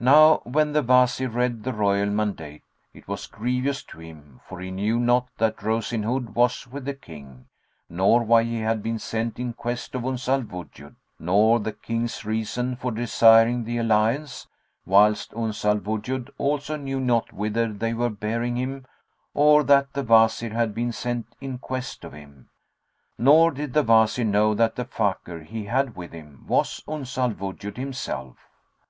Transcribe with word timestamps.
Now 0.00 0.42
when 0.44 0.72
the 0.74 0.82
Wazir 0.82 1.30
read 1.30 1.64
the 1.64 1.72
royal 1.72 2.10
mandate, 2.10 2.62
it 2.92 3.08
was 3.08 3.26
grievous 3.26 3.82
to 3.84 4.00
him, 4.00 4.42
for 4.46 4.60
he 4.60 4.70
knew 4.70 5.00
not 5.00 5.28
that 5.38 5.62
Rose 5.62 5.94
in 5.94 6.02
Hood 6.02 6.34
was 6.34 6.66
with 6.66 6.84
the 6.84 6.92
King, 6.92 7.46
nor 7.88 8.22
why 8.22 8.42
he 8.44 8.60
had 8.60 8.82
been 8.82 8.98
sent 8.98 9.38
in 9.38 9.54
quest 9.54 9.94
of 9.94 10.04
Uns 10.04 10.28
al 10.28 10.42
Wujud, 10.42 10.94
nor 11.18 11.58
the 11.58 11.72
King's 11.72 12.22
reason 12.22 12.76
for 12.76 12.92
desiring 12.92 13.64
the 13.64 13.78
alliance; 13.78 14.46
whilst 14.84 15.32
Uns 15.32 15.64
al 15.64 15.78
Wujud 15.78 16.28
also 16.36 16.76
knew 16.76 17.00
not 17.00 17.32
whither 17.32 17.72
they 17.72 17.94
were 17.94 18.10
bearing 18.10 18.56
him 18.56 18.84
or 19.32 19.64
that 19.64 19.94
the 19.94 20.02
Wazir 20.02 20.50
had 20.50 20.74
been 20.74 20.92
sent 20.92 21.34
in 21.40 21.56
quest 21.56 22.04
of 22.04 22.12
him; 22.12 22.50
nor 23.16 23.50
did 23.50 23.72
the 23.72 23.82
Wazir 23.82 24.26
know 24.26 24.52
that 24.52 24.76
the 24.76 24.84
Fakir 24.84 25.42
he 25.44 25.64
had 25.64 25.96
with 25.96 26.12
him 26.12 26.44
was 26.46 26.82
Uns 26.86 27.16
al 27.16 27.30
Wujud 27.30 27.78
himself. 27.78 28.36